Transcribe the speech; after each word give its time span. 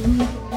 Mm-hmm. 0.00 0.49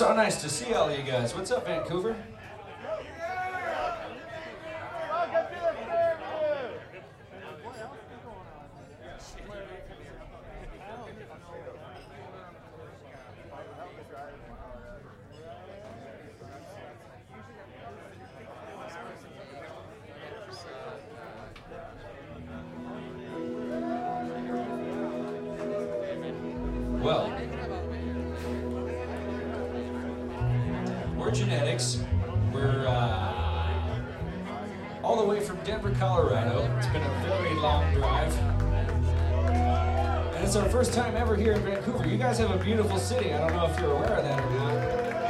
So 0.00 0.14
nice 0.14 0.40
to 0.40 0.48
see 0.48 0.72
all 0.72 0.90
you 0.90 1.02
guys. 1.02 1.34
What's 1.34 1.50
up, 1.50 1.66
Vancouver? 1.66 2.16
Genetics. 31.40 32.04
We're 32.52 32.86
uh, 32.86 34.00
all 35.02 35.16
the 35.22 35.24
way 35.24 35.40
from 35.40 35.56
Denver, 35.64 35.90
Colorado. 35.98 36.70
It's 36.76 36.86
been 36.88 37.02
a 37.02 37.22
very 37.26 37.54
long 37.54 37.94
drive. 37.94 38.36
And 40.34 40.44
it's 40.44 40.54
our 40.54 40.68
first 40.68 40.92
time 40.92 41.16
ever 41.16 41.36
here 41.36 41.54
in 41.54 41.62
Vancouver. 41.62 42.06
You 42.06 42.18
guys 42.18 42.36
have 42.38 42.50
a 42.50 42.62
beautiful 42.62 42.98
city. 42.98 43.32
I 43.32 43.38
don't 43.38 43.56
know 43.56 43.64
if 43.70 43.80
you're 43.80 43.90
aware 43.90 44.18
of 44.18 44.24
that 44.24 44.38
or 44.38 44.50
not. 44.50 44.74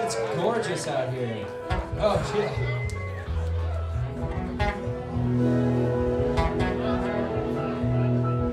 It's 0.05 0.17
gorgeous 0.35 0.89
out 0.89 1.12
here. 1.12 1.47
Oh. 2.01 2.17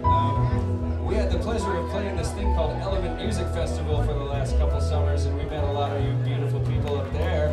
Um, 0.04 1.06
we 1.08 1.16
had 1.16 1.32
the 1.32 1.40
pleasure 1.40 1.76
of 1.76 1.90
playing 1.90 2.18
this 2.18 2.32
thing 2.34 2.54
called 2.54 2.78
Element 2.82 3.18
Music 3.18 3.48
Festival 3.48 4.04
for 4.04 4.14
the 4.14 4.24
last 4.24 4.58
couple 4.58 4.80
summers, 4.80 5.26
and 5.26 5.36
we 5.38 5.46
met 5.46 5.64
a 5.64 5.72
lot 5.72 5.92
of 5.96 6.04
you 6.04 6.14
beautiful 6.24 6.60
people 6.62 7.00
up 7.00 7.12
there 7.14 7.47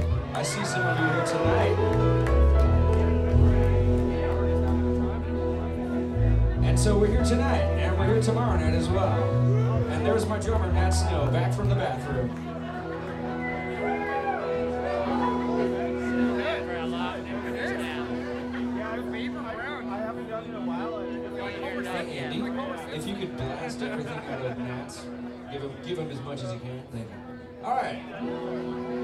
see 0.44 0.64
some 0.64 0.82
of 0.82 0.99
you 1.00 1.06
here 1.06 1.25
tonight. 1.25 1.79
And 6.62 6.79
so 6.79 6.99
we're 6.99 7.06
here 7.06 7.25
tonight, 7.25 7.62
and 7.62 7.99
we're 7.99 8.06
here 8.06 8.20
tomorrow 8.20 8.58
night 8.58 8.75
as 8.75 8.88
well. 8.91 9.23
And 9.91 10.05
there's 10.05 10.26
my 10.26 10.38
drummer, 10.38 10.70
Matt 10.70 10.93
Snow, 10.93 11.31
back 11.31 11.55
from 11.55 11.70
the 11.70 11.75
bathroom. 11.75 12.29
Andy, 21.86 22.39
if 22.94 23.06
you 23.06 23.15
could 23.15 23.36
blast 23.36 23.82
everything 23.82 24.13
out 24.13 24.44
of 24.44 24.58
Matt, 24.58 24.98
give 25.51 25.63
him, 25.63 25.72
give 25.86 25.98
him 25.98 26.10
as 26.10 26.20
much 26.20 26.43
as 26.43 26.53
you 26.53 26.58
can. 26.58 26.82
Thank 26.93 27.08
you. 27.08 27.17
All 27.65 27.77
right. 27.77 29.04